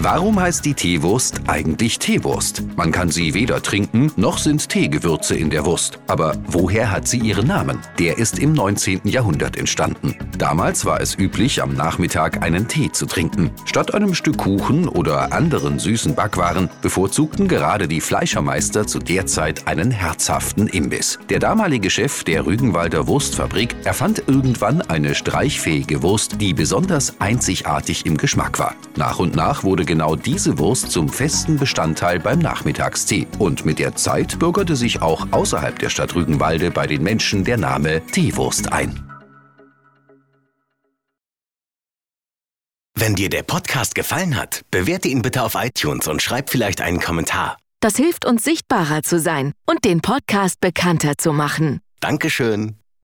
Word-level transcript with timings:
Warum 0.00 0.38
heißt 0.38 0.64
die 0.64 0.74
Teewurst 0.74 1.40
eigentlich 1.48 1.98
Teewurst? 1.98 2.62
Man 2.76 2.92
kann 2.92 3.10
sie 3.10 3.34
weder 3.34 3.60
trinken, 3.60 4.12
noch 4.14 4.38
sind 4.38 4.68
Teegewürze 4.68 5.34
in 5.34 5.50
der 5.50 5.64
Wurst. 5.64 5.98
Aber 6.06 6.36
woher 6.46 6.92
hat 6.92 7.08
sie 7.08 7.18
ihren 7.18 7.48
Namen? 7.48 7.80
Der 7.98 8.16
ist 8.16 8.38
im 8.38 8.52
19. 8.52 9.00
Jahrhundert 9.08 9.56
entstanden. 9.56 10.14
Damals 10.38 10.84
war 10.84 11.00
es 11.00 11.18
üblich, 11.18 11.60
am 11.62 11.74
Nachmittag 11.74 12.44
einen 12.44 12.68
Tee 12.68 12.92
zu 12.92 13.06
trinken. 13.06 13.50
Statt 13.64 13.92
einem 13.92 14.14
Stück 14.14 14.38
Kuchen 14.38 14.86
oder 14.86 15.32
anderen 15.32 15.80
süßen 15.80 16.14
Backwaren 16.14 16.70
bevorzugten 16.80 17.48
gerade 17.48 17.88
die 17.88 18.00
Fleischermeister 18.00 18.86
zu 18.86 19.00
der 19.00 19.26
Zeit 19.26 19.66
einen 19.66 19.90
herzhaften 19.90 20.68
Imbiss. 20.68 21.18
Der 21.28 21.40
damalige 21.40 21.90
Chef 21.90 22.22
der 22.22 22.46
Rügenwalder 22.46 23.08
Wurstfabrik 23.08 23.74
erfand 23.82 24.22
irgendwann 24.28 24.80
eine 24.80 25.16
streichfähige 25.16 26.04
Wurst, 26.04 26.40
die 26.40 26.54
besonders 26.54 27.20
einzigartig 27.20 28.06
im 28.06 28.16
Geschmack 28.16 28.60
war. 28.60 28.76
Nach 28.94 29.18
und 29.18 29.34
nach 29.34 29.64
wurde 29.64 29.87
genau 29.88 30.14
diese 30.14 30.58
Wurst 30.58 30.92
zum 30.92 31.08
festen 31.08 31.56
Bestandteil 31.56 32.20
beim 32.20 32.38
Nachmittagstee. 32.38 33.26
Und 33.40 33.64
mit 33.64 33.80
der 33.80 33.96
Zeit 33.96 34.38
bürgerte 34.38 34.76
sich 34.76 35.02
auch 35.02 35.26
außerhalb 35.32 35.76
der 35.76 35.90
Stadt 35.90 36.14
Rügenwalde 36.14 36.70
bei 36.70 36.86
den 36.86 37.02
Menschen 37.02 37.42
der 37.42 37.56
Name 37.56 38.06
Teewurst 38.12 38.72
ein. 38.72 39.02
Wenn 42.94 43.14
dir 43.14 43.30
der 43.30 43.42
Podcast 43.44 43.94
gefallen 43.94 44.36
hat, 44.36 44.62
bewerte 44.70 45.08
ihn 45.08 45.22
bitte 45.22 45.42
auf 45.42 45.54
iTunes 45.54 46.06
und 46.06 46.20
schreib 46.20 46.50
vielleicht 46.50 46.80
einen 46.80 47.00
Kommentar. 47.00 47.56
Das 47.80 47.96
hilft 47.96 48.24
uns 48.24 48.44
sichtbarer 48.44 49.02
zu 49.02 49.18
sein 49.20 49.52
und 49.66 49.84
den 49.84 50.00
Podcast 50.00 50.60
bekannter 50.60 51.16
zu 51.16 51.32
machen. 51.32 51.80
Dankeschön. 52.00 52.76